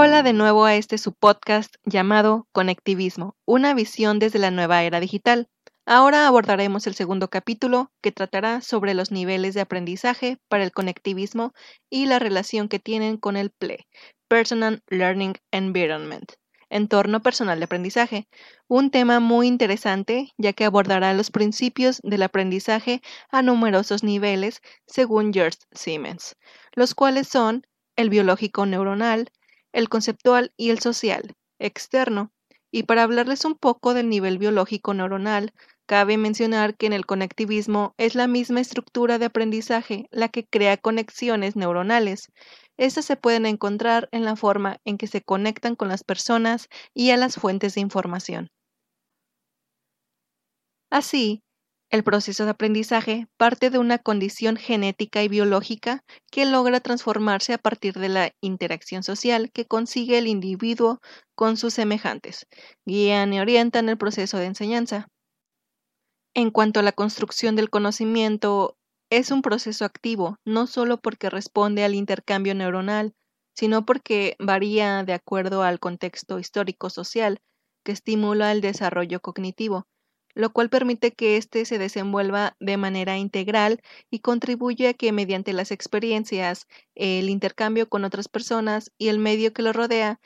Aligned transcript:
Hola 0.00 0.22
de 0.22 0.32
nuevo 0.32 0.64
a 0.64 0.76
este 0.76 0.96
su 0.96 1.12
podcast 1.12 1.74
llamado 1.84 2.46
Conectivismo, 2.52 3.34
una 3.44 3.74
visión 3.74 4.20
desde 4.20 4.38
la 4.38 4.52
nueva 4.52 4.84
era 4.84 5.00
digital. 5.00 5.48
Ahora 5.86 6.28
abordaremos 6.28 6.86
el 6.86 6.94
segundo 6.94 7.30
capítulo 7.30 7.90
que 8.00 8.12
tratará 8.12 8.60
sobre 8.60 8.94
los 8.94 9.10
niveles 9.10 9.54
de 9.54 9.60
aprendizaje 9.60 10.38
para 10.46 10.62
el 10.62 10.70
conectivismo 10.70 11.52
y 11.90 12.06
la 12.06 12.20
relación 12.20 12.68
que 12.68 12.78
tienen 12.78 13.16
con 13.16 13.36
el 13.36 13.50
PLE, 13.50 13.88
Personal 14.28 14.84
Learning 14.86 15.34
Environment, 15.50 16.30
entorno 16.70 17.20
personal 17.20 17.58
de 17.58 17.64
aprendizaje, 17.64 18.28
un 18.68 18.92
tema 18.92 19.18
muy 19.18 19.48
interesante 19.48 20.32
ya 20.38 20.52
que 20.52 20.64
abordará 20.64 21.12
los 21.12 21.32
principios 21.32 21.98
del 22.04 22.22
aprendizaje 22.22 23.02
a 23.32 23.42
numerosos 23.42 24.04
niveles 24.04 24.62
según 24.86 25.32
George 25.32 25.58
Siemens, 25.72 26.36
los 26.74 26.94
cuales 26.94 27.26
son 27.26 27.66
el 27.96 28.10
biológico 28.10 28.64
neuronal, 28.64 29.32
el 29.78 29.88
conceptual 29.88 30.52
y 30.56 30.70
el 30.70 30.80
social, 30.80 31.34
externo. 31.58 32.32
Y 32.70 32.82
para 32.82 33.02
hablarles 33.04 33.44
un 33.44 33.54
poco 33.56 33.94
del 33.94 34.08
nivel 34.08 34.38
biológico 34.38 34.92
neuronal, 34.92 35.52
cabe 35.86 36.18
mencionar 36.18 36.76
que 36.76 36.86
en 36.86 36.92
el 36.92 37.06
conectivismo 37.06 37.94
es 37.96 38.14
la 38.14 38.26
misma 38.26 38.60
estructura 38.60 39.18
de 39.18 39.26
aprendizaje 39.26 40.06
la 40.10 40.28
que 40.28 40.44
crea 40.46 40.76
conexiones 40.76 41.56
neuronales. 41.56 42.30
Estas 42.76 43.06
se 43.06 43.16
pueden 43.16 43.46
encontrar 43.46 44.08
en 44.12 44.24
la 44.24 44.36
forma 44.36 44.78
en 44.84 44.98
que 44.98 45.06
se 45.06 45.22
conectan 45.22 45.76
con 45.76 45.88
las 45.88 46.04
personas 46.04 46.68
y 46.94 47.10
a 47.10 47.16
las 47.16 47.36
fuentes 47.36 47.74
de 47.74 47.80
información. 47.80 48.50
Así, 50.90 51.42
el 51.90 52.04
proceso 52.04 52.44
de 52.44 52.50
aprendizaje 52.50 53.28
parte 53.38 53.70
de 53.70 53.78
una 53.78 53.98
condición 53.98 54.56
genética 54.56 55.22
y 55.22 55.28
biológica 55.28 56.04
que 56.30 56.44
logra 56.44 56.80
transformarse 56.80 57.54
a 57.54 57.58
partir 57.58 57.94
de 57.94 58.10
la 58.10 58.32
interacción 58.42 59.02
social 59.02 59.50
que 59.52 59.66
consigue 59.66 60.18
el 60.18 60.26
individuo 60.26 61.00
con 61.34 61.56
sus 61.56 61.74
semejantes, 61.74 62.46
guían 62.84 63.32
y 63.32 63.40
orientan 63.40 63.88
el 63.88 63.96
proceso 63.96 64.36
de 64.36 64.46
enseñanza. 64.46 65.08
En 66.34 66.50
cuanto 66.50 66.80
a 66.80 66.82
la 66.82 66.92
construcción 66.92 67.56
del 67.56 67.70
conocimiento, 67.70 68.76
es 69.10 69.30
un 69.30 69.40
proceso 69.40 69.86
activo, 69.86 70.36
no 70.44 70.66
solo 70.66 70.98
porque 70.98 71.30
responde 71.30 71.84
al 71.84 71.94
intercambio 71.94 72.54
neuronal, 72.54 73.14
sino 73.54 73.86
porque 73.86 74.36
varía 74.38 75.04
de 75.04 75.14
acuerdo 75.14 75.62
al 75.62 75.80
contexto 75.80 76.38
histórico-social 76.38 77.38
que 77.82 77.92
estimula 77.92 78.52
el 78.52 78.60
desarrollo 78.60 79.20
cognitivo 79.20 79.86
lo 80.34 80.52
cual 80.52 80.70
permite 80.70 81.12
que 81.12 81.36
éste 81.36 81.64
se 81.64 81.78
desenvuelva 81.78 82.56
de 82.60 82.76
manera 82.76 83.16
integral 83.18 83.82
y 84.10 84.20
contribuye 84.20 84.88
a 84.88 84.94
que 84.94 85.12
mediante 85.12 85.52
las 85.52 85.70
experiencias, 85.70 86.66
el 86.94 87.28
intercambio 87.28 87.88
con 87.88 88.04
otras 88.04 88.28
personas 88.28 88.92
y 88.98 89.08
el 89.08 89.18
medio 89.18 89.52
que 89.52 89.62
lo 89.62 89.72
rodea, 89.72 90.20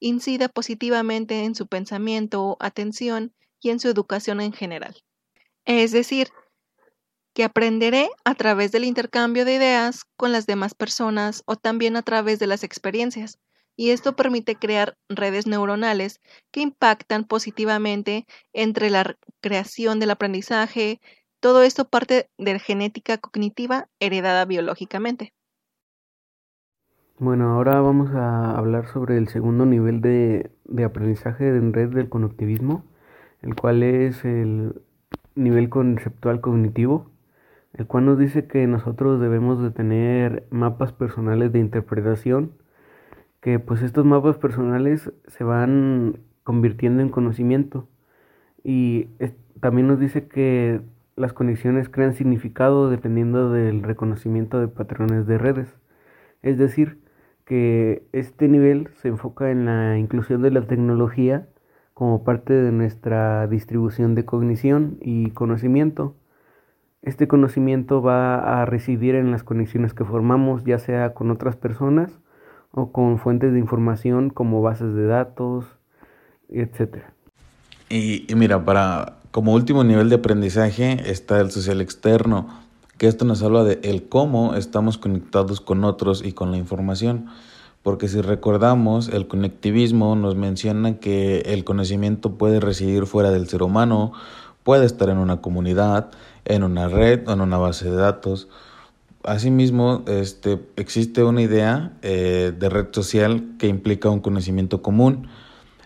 incida 0.00 0.48
positivamente 0.48 1.44
en 1.44 1.54
su 1.54 1.66
pensamiento, 1.66 2.56
atención 2.60 3.34
y 3.60 3.70
en 3.70 3.80
su 3.80 3.88
educación 3.88 4.40
en 4.40 4.52
general. 4.52 4.96
Es 5.64 5.92
decir, 5.92 6.28
que 7.34 7.44
aprenderé 7.44 8.08
a 8.24 8.34
través 8.34 8.72
del 8.72 8.84
intercambio 8.84 9.44
de 9.44 9.54
ideas 9.56 10.04
con 10.16 10.32
las 10.32 10.46
demás 10.46 10.74
personas 10.74 11.42
o 11.46 11.56
también 11.56 11.96
a 11.96 12.02
través 12.02 12.38
de 12.38 12.46
las 12.46 12.64
experiencias 12.64 13.38
y 13.76 13.90
esto 13.90 14.16
permite 14.16 14.56
crear 14.56 14.96
redes 15.08 15.46
neuronales 15.46 16.20
que 16.50 16.62
impactan 16.62 17.24
positivamente 17.24 18.26
entre 18.52 18.90
la 18.90 19.16
creación 19.40 20.00
del 20.00 20.10
aprendizaje. 20.10 21.00
Todo 21.40 21.62
esto 21.62 21.84
parte 21.84 22.30
de 22.38 22.54
la 22.54 22.58
genética 22.58 23.18
cognitiva 23.18 23.88
heredada 24.00 24.44
biológicamente. 24.46 25.32
Bueno, 27.18 27.54
ahora 27.54 27.80
vamos 27.80 28.10
a 28.14 28.58
hablar 28.58 28.88
sobre 28.88 29.16
el 29.16 29.28
segundo 29.28 29.64
nivel 29.64 30.02
de, 30.02 30.50
aprendizaje 30.84 31.48
en 31.48 31.72
red 31.72 31.88
del 31.88 32.10
conectivismo, 32.10 32.84
el 33.40 33.54
cual 33.54 33.82
es 33.82 34.22
el 34.26 34.82
nivel 35.34 35.70
conceptual 35.70 36.42
cognitivo, 36.42 37.10
el 37.72 37.86
cual 37.86 38.04
nos 38.04 38.18
dice 38.18 38.46
que 38.46 38.66
nosotros 38.66 39.18
debemos 39.18 39.62
de 39.62 39.70
tener 39.70 40.46
mapas 40.50 40.92
personales 40.92 41.52
de 41.52 41.58
interpretación, 41.58 42.52
que 43.46 43.60
pues 43.60 43.80
estos 43.82 44.04
mapas 44.04 44.38
personales 44.38 45.12
se 45.28 45.44
van 45.44 46.18
convirtiendo 46.42 47.00
en 47.00 47.10
conocimiento 47.10 47.88
y 48.64 49.06
también 49.60 49.86
nos 49.86 50.00
dice 50.00 50.26
que 50.26 50.80
las 51.14 51.32
conexiones 51.32 51.88
crean 51.88 52.14
significado 52.14 52.90
dependiendo 52.90 53.52
del 53.52 53.84
reconocimiento 53.84 54.58
de 54.58 54.66
patrones 54.66 55.28
de 55.28 55.38
redes. 55.38 55.78
Es 56.42 56.58
decir, 56.58 56.98
que 57.44 58.02
este 58.10 58.48
nivel 58.48 58.88
se 59.00 59.06
enfoca 59.06 59.52
en 59.52 59.66
la 59.66 59.96
inclusión 59.96 60.42
de 60.42 60.50
la 60.50 60.62
tecnología 60.62 61.46
como 61.94 62.24
parte 62.24 62.52
de 62.52 62.72
nuestra 62.72 63.46
distribución 63.46 64.16
de 64.16 64.24
cognición 64.24 64.98
y 65.00 65.30
conocimiento. 65.30 66.16
Este 67.00 67.28
conocimiento 67.28 68.02
va 68.02 68.60
a 68.60 68.64
residir 68.64 69.14
en 69.14 69.30
las 69.30 69.44
conexiones 69.44 69.94
que 69.94 70.04
formamos, 70.04 70.64
ya 70.64 70.80
sea 70.80 71.14
con 71.14 71.30
otras 71.30 71.54
personas 71.54 72.18
o 72.76 72.92
con 72.92 73.18
fuentes 73.18 73.54
de 73.54 73.58
información 73.58 74.28
como 74.28 74.60
bases 74.60 74.94
de 74.94 75.06
datos, 75.06 75.64
etc. 76.50 77.04
Y, 77.88 78.26
mira, 78.36 78.64
para 78.66 79.14
como 79.30 79.54
último 79.54 79.82
nivel 79.82 80.10
de 80.10 80.16
aprendizaje 80.16 81.10
está 81.10 81.40
el 81.40 81.50
social 81.50 81.80
externo, 81.80 82.46
que 82.98 83.08
esto 83.08 83.24
nos 83.24 83.42
habla 83.42 83.64
de 83.64 83.80
el 83.82 84.08
cómo 84.08 84.54
estamos 84.54 84.98
conectados 84.98 85.62
con 85.62 85.84
otros 85.84 86.22
y 86.22 86.32
con 86.32 86.50
la 86.50 86.58
información. 86.58 87.26
Porque 87.82 88.08
si 88.08 88.20
recordamos, 88.20 89.08
el 89.08 89.26
conectivismo 89.26 90.14
nos 90.14 90.36
menciona 90.36 90.98
que 90.98 91.38
el 91.46 91.64
conocimiento 91.64 92.34
puede 92.34 92.60
residir 92.60 93.06
fuera 93.06 93.30
del 93.30 93.48
ser 93.48 93.62
humano, 93.62 94.12
puede 94.64 94.84
estar 94.84 95.08
en 95.08 95.16
una 95.16 95.40
comunidad, 95.40 96.10
en 96.44 96.62
una 96.62 96.88
red 96.88 97.26
o 97.26 97.32
en 97.32 97.40
una 97.40 97.56
base 97.56 97.88
de 97.88 97.96
datos 97.96 98.48
Asimismo, 99.26 100.04
este, 100.06 100.60
existe 100.76 101.24
una 101.24 101.42
idea 101.42 101.98
eh, 102.02 102.52
de 102.56 102.68
red 102.68 102.86
social 102.92 103.56
que 103.58 103.66
implica 103.66 104.08
un 104.08 104.20
conocimiento 104.20 104.82
común. 104.82 105.26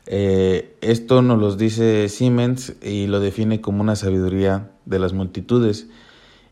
Eh, 0.05 0.77
esto 0.83 1.23
nos 1.23 1.39
lo 1.39 1.57
dice 1.57 2.11
Siemens 2.11 2.75
y 2.83 3.07
lo 3.07 3.19
define 3.19 3.63
como 3.63 3.81
una 3.81 3.97
sabiduría 3.97 4.71
de 4.85 4.99
las 4.99 5.15
multitudes 5.15 5.89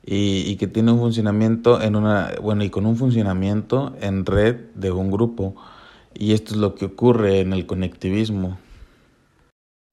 y, 0.03 0.57
que 0.57 0.67
tiene 0.67 0.93
un 0.93 0.99
funcionamiento 0.99 1.83
en 1.83 1.95
una, 1.95 2.33
bueno, 2.41 2.65
y 2.65 2.71
con 2.71 2.87
un 2.87 2.97
funcionamiento 2.97 3.95
en 4.01 4.25
red 4.25 4.57
de 4.75 4.91
un 4.91 5.11
grupo. 5.11 5.57
Y 6.15 6.33
esto 6.33 6.55
es 6.55 6.61
lo 6.61 6.75
que 6.75 6.87
ocurre 6.87 7.41
en 7.41 7.53
el 7.53 7.67
conectivismo. 7.67 8.59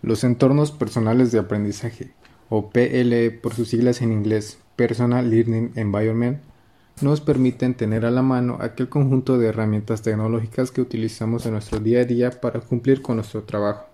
Los 0.02 0.24
entornos 0.24 0.72
personales 0.72 1.34
de 1.34 1.40
aprendizaje, 1.40 2.14
o 2.48 2.70
PLE 2.70 3.32
por 3.32 3.54
sus 3.54 3.68
siglas 3.68 4.02
en 4.02 4.14
inglés, 4.14 4.60
Personal 4.78 5.30
Learning 5.30 5.74
Environment, 5.76 6.40
nos 7.02 7.20
permiten 7.20 7.74
tener 7.74 8.06
a 8.06 8.12
la 8.12 8.22
mano 8.22 8.58
aquel 8.62 8.88
conjunto 8.88 9.38
de 9.38 9.48
herramientas 9.48 10.02
tecnológicas 10.02 10.72
que 10.72 10.82
utilizamos 10.82 11.46
en 11.46 11.54
nuestro 11.54 11.80
día 11.80 12.02
a 12.02 12.06
día 12.06 12.32
para 12.32 12.62
cumplir 12.62 13.02
con 13.02 13.18
nuestro 13.18 13.44
trabajo. 13.44 13.86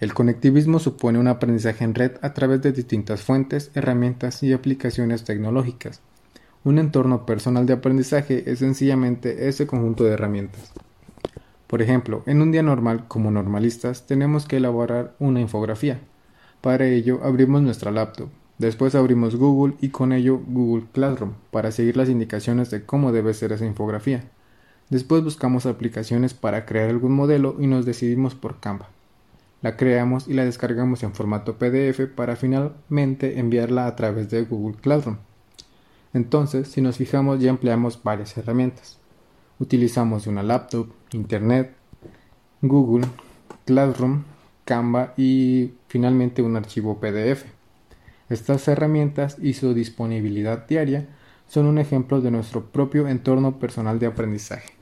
El 0.00 0.14
conectivismo 0.14 0.78
supone 0.78 1.18
un 1.18 1.28
aprendizaje 1.28 1.84
en 1.84 1.94
red 1.94 2.12
a 2.22 2.34
través 2.34 2.62
de 2.62 2.72
distintas 2.72 3.22
fuentes, 3.22 3.70
herramientas 3.74 4.42
y 4.42 4.52
aplicaciones 4.52 5.24
tecnológicas. 5.24 6.00
Un 6.64 6.78
entorno 6.78 7.26
personal 7.26 7.66
de 7.66 7.74
aprendizaje 7.74 8.50
es 8.50 8.60
sencillamente 8.60 9.48
ese 9.48 9.66
conjunto 9.66 10.04
de 10.04 10.12
herramientas. 10.12 10.72
Por 11.66 11.82
ejemplo, 11.82 12.22
en 12.26 12.40
un 12.40 12.52
día 12.52 12.62
normal, 12.62 13.04
como 13.06 13.30
normalistas, 13.30 14.06
tenemos 14.06 14.46
que 14.46 14.56
elaborar 14.56 15.14
una 15.18 15.40
infografía. 15.40 16.00
Para 16.60 16.86
ello, 16.86 17.20
abrimos 17.22 17.62
nuestra 17.62 17.90
laptop, 17.90 18.30
Después 18.58 18.94
abrimos 18.94 19.36
Google 19.36 19.74
y 19.80 19.88
con 19.88 20.12
ello 20.12 20.40
Google 20.46 20.86
Classroom 20.92 21.32
para 21.50 21.72
seguir 21.72 21.96
las 21.96 22.08
indicaciones 22.08 22.70
de 22.70 22.84
cómo 22.84 23.10
debe 23.10 23.34
ser 23.34 23.52
esa 23.52 23.66
infografía. 23.66 24.24
Después 24.90 25.24
buscamos 25.24 25.66
aplicaciones 25.66 26.34
para 26.34 26.66
crear 26.66 26.88
algún 26.88 27.12
modelo 27.12 27.56
y 27.58 27.66
nos 27.66 27.84
decidimos 27.84 28.34
por 28.34 28.60
Canva. 28.60 28.88
La 29.60 29.76
creamos 29.76 30.28
y 30.28 30.34
la 30.34 30.44
descargamos 30.44 31.02
en 31.02 31.14
formato 31.14 31.56
PDF 31.56 32.06
para 32.14 32.36
finalmente 32.36 33.38
enviarla 33.38 33.86
a 33.86 33.96
través 33.96 34.30
de 34.30 34.42
Google 34.42 34.76
Classroom. 34.80 35.16
Entonces, 36.12 36.68
si 36.68 36.80
nos 36.80 36.98
fijamos 36.98 37.40
ya 37.40 37.50
empleamos 37.50 38.00
varias 38.02 38.36
herramientas. 38.36 38.98
Utilizamos 39.58 40.26
una 40.26 40.42
laptop, 40.42 40.88
internet, 41.12 41.74
Google, 42.60 43.06
Classroom, 43.64 44.22
Canva 44.64 45.14
y 45.16 45.72
finalmente 45.88 46.42
un 46.42 46.56
archivo 46.56 47.00
PDF. 47.00 47.53
Estas 48.34 48.66
herramientas 48.66 49.36
y 49.40 49.54
su 49.54 49.74
disponibilidad 49.74 50.66
diaria 50.66 51.06
son 51.46 51.66
un 51.66 51.78
ejemplo 51.78 52.20
de 52.20 52.32
nuestro 52.32 52.72
propio 52.72 53.06
entorno 53.06 53.60
personal 53.60 54.00
de 54.00 54.06
aprendizaje. 54.06 54.72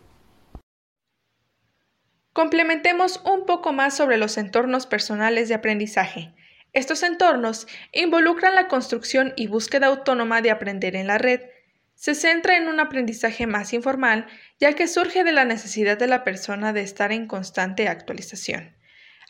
Complementemos 2.33 3.21
un 3.31 3.45
poco 3.45 3.75
más 3.75 3.95
sobre 3.95 4.17
los 4.17 4.39
entornos 4.39 4.87
personales 4.87 5.51
de 5.51 5.55
aprendizaje. 5.55 6.35
Estos 6.73 7.03
entornos 7.03 7.67
involucran 7.93 8.55
la 8.55 8.69
construcción 8.69 9.35
y 9.37 9.49
búsqueda 9.49 9.89
autónoma 9.89 10.41
de 10.41 10.51
aprender 10.51 10.97
en 10.97 11.07
la 11.07 11.19
red. 11.19 11.43
se 11.95 12.15
centra 12.15 12.57
en 12.57 12.69
un 12.69 12.81
aprendizaje 12.81 13.47
más 13.47 13.75
informal, 13.75 14.27
ya 14.59 14.73
que 14.73 14.89
surge 14.89 15.25
de 15.25 15.33
la 15.33 15.45
necesidad 15.45 15.99
de 15.99 16.07
la 16.07 16.25
persona 16.25 16.73
de 16.73 16.81
estar 16.81 17.13
en 17.13 17.27
constante 17.27 17.87
actualización. 17.87 18.75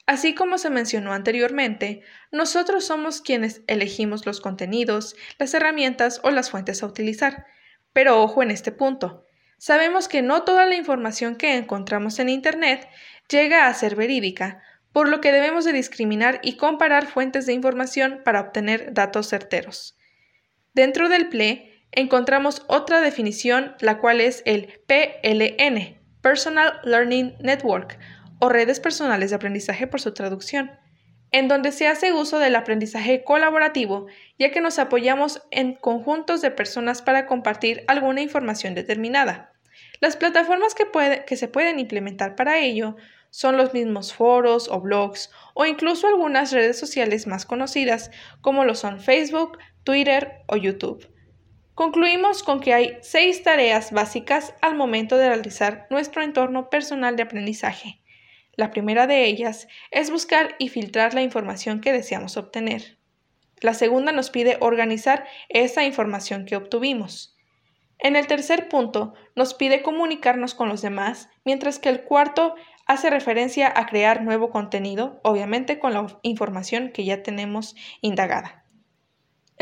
Así 0.06 0.34
como 0.34 0.58
se 0.58 0.70
mencionó 0.70 1.12
anteriormente, 1.12 2.02
nosotros 2.32 2.84
somos 2.84 3.20
quienes 3.20 3.62
elegimos 3.66 4.26
los 4.26 4.40
contenidos, 4.40 5.14
las 5.38 5.54
herramientas 5.54 6.20
o 6.25 6.31
las 6.31 6.50
fuentes 6.50 6.82
a 6.82 6.87
utilizar. 6.87 7.46
Pero 7.93 8.20
ojo 8.20 8.43
en 8.43 8.50
este 8.50 8.72
punto. 8.72 9.26
Sabemos 9.58 10.08
que 10.08 10.22
no 10.22 10.43
toda 10.43 10.66
la 10.66 10.75
información 10.75 11.37
que 11.37 11.56
encontramos 11.56 12.19
en 12.19 12.28
Internet 12.28 12.88
llega 13.28 13.69
a 13.69 13.75
ser 13.75 13.94
verídica, 13.94 14.60
por 14.93 15.08
lo 15.08 15.20
que 15.20 15.31
debemos 15.31 15.64
de 15.64 15.72
discriminar 15.72 16.40
y 16.43 16.56
comparar 16.56 17.06
fuentes 17.06 17.46
de 17.46 17.52
información 17.52 18.22
para 18.25 18.40
obtener 18.40 18.93
datos 18.93 19.28
certeros. 19.28 19.96
Dentro 20.75 21.08
del 21.08 21.28
PLE 21.28 21.87
encontramos 21.93 22.64
otra 22.66 23.00
definición, 23.00 23.76
la 23.81 23.99
cual 23.99 24.20
es 24.20 24.43
el 24.46 24.81
PLN, 24.87 26.00
Personal 26.20 26.81
Learning 26.82 27.37
Network, 27.40 27.99
o 28.42 28.48
redes 28.48 28.80
personales 28.80 29.30
de 29.30 29.36
aprendizaje 29.36 29.86
por 29.86 30.00
su 30.00 30.14
traducción, 30.14 30.72
en 31.30 31.46
donde 31.46 31.70
se 31.70 31.86
hace 31.86 32.12
uso 32.12 32.40
del 32.40 32.56
aprendizaje 32.56 33.22
colaborativo, 33.22 34.08
ya 34.36 34.50
que 34.50 34.60
nos 34.60 34.80
apoyamos 34.80 35.42
en 35.52 35.74
conjuntos 35.74 36.42
de 36.42 36.50
personas 36.50 37.02
para 37.02 37.28
compartir 37.28 37.84
alguna 37.86 38.20
información 38.20 38.74
determinada. 38.74 39.52
Las 40.00 40.16
plataformas 40.16 40.74
que, 40.74 40.88
que 41.24 41.36
se 41.36 41.46
pueden 41.46 41.78
implementar 41.78 42.34
para 42.34 42.58
ello 42.58 42.96
son 43.30 43.56
los 43.56 43.74
mismos 43.74 44.12
foros 44.12 44.68
o 44.68 44.80
blogs 44.80 45.30
o 45.54 45.64
incluso 45.64 46.08
algunas 46.08 46.50
redes 46.50 46.76
sociales 46.76 47.28
más 47.28 47.46
conocidas 47.46 48.10
como 48.40 48.64
lo 48.64 48.74
son 48.74 48.98
Facebook, 48.98 49.56
Twitter 49.84 50.42
o 50.48 50.56
YouTube. 50.56 51.08
Concluimos 51.74 52.42
con 52.42 52.58
que 52.58 52.74
hay 52.74 52.98
seis 53.02 53.44
tareas 53.44 53.92
básicas 53.92 54.52
al 54.60 54.74
momento 54.74 55.16
de 55.16 55.28
realizar 55.28 55.86
nuestro 55.90 56.22
entorno 56.22 56.70
personal 56.70 57.14
de 57.14 57.22
aprendizaje. 57.22 58.01
La 58.54 58.70
primera 58.70 59.06
de 59.06 59.25
ellas 59.25 59.66
es 59.90 60.10
buscar 60.10 60.56
y 60.58 60.69
filtrar 60.69 61.14
la 61.14 61.22
información 61.22 61.81
que 61.81 61.93
deseamos 61.93 62.37
obtener. 62.37 62.99
La 63.60 63.75
segunda 63.75 64.12
nos 64.12 64.31
pide 64.31 64.58
organizar 64.60 65.25
esa 65.49 65.84
información 65.84 66.44
que 66.44 66.56
obtuvimos. 66.56 67.37
En 67.99 68.16
el 68.16 68.26
tercer 68.26 68.69
punto 68.69 69.14
nos 69.37 69.54
pide 69.54 69.82
comunicarnos 69.82 70.54
con 70.54 70.69
los 70.69 70.82
demás, 70.82 71.28
mientras 71.44 71.78
que 71.78 71.88
el 71.88 72.02
cuarto 72.02 72.56
hace 72.87 73.10
referencia 73.10 73.72
a 73.75 73.87
crear 73.87 74.22
nuevo 74.22 74.50
contenido, 74.50 75.20
obviamente 75.22 75.78
con 75.78 75.94
la 75.94 76.19
información 76.22 76.90
que 76.90 77.04
ya 77.04 77.22
tenemos 77.22 77.76
indagada. 78.00 78.62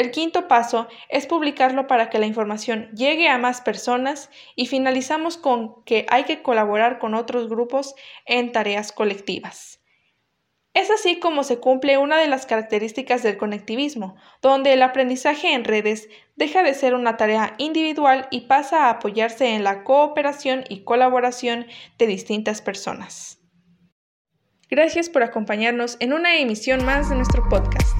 El 0.00 0.12
quinto 0.12 0.48
paso 0.48 0.88
es 1.10 1.26
publicarlo 1.26 1.86
para 1.86 2.08
que 2.08 2.18
la 2.18 2.24
información 2.24 2.88
llegue 2.94 3.28
a 3.28 3.36
más 3.36 3.60
personas 3.60 4.30
y 4.56 4.64
finalizamos 4.64 5.36
con 5.36 5.84
que 5.84 6.06
hay 6.08 6.24
que 6.24 6.40
colaborar 6.40 6.98
con 6.98 7.14
otros 7.14 7.50
grupos 7.50 7.94
en 8.24 8.50
tareas 8.50 8.92
colectivas. 8.92 9.82
Es 10.72 10.90
así 10.90 11.18
como 11.18 11.44
se 11.44 11.58
cumple 11.58 11.98
una 11.98 12.16
de 12.16 12.28
las 12.28 12.46
características 12.46 13.22
del 13.22 13.36
conectivismo, 13.36 14.16
donde 14.40 14.72
el 14.72 14.80
aprendizaje 14.80 15.52
en 15.52 15.64
redes 15.64 16.08
deja 16.34 16.62
de 16.62 16.72
ser 16.72 16.94
una 16.94 17.18
tarea 17.18 17.54
individual 17.58 18.26
y 18.30 18.46
pasa 18.46 18.86
a 18.86 18.90
apoyarse 18.92 19.48
en 19.48 19.64
la 19.64 19.84
cooperación 19.84 20.64
y 20.70 20.82
colaboración 20.84 21.66
de 21.98 22.06
distintas 22.06 22.62
personas. 22.62 23.38
Gracias 24.70 25.10
por 25.10 25.22
acompañarnos 25.22 25.98
en 26.00 26.14
una 26.14 26.38
emisión 26.38 26.86
más 26.86 27.10
de 27.10 27.16
nuestro 27.16 27.46
podcast. 27.50 27.99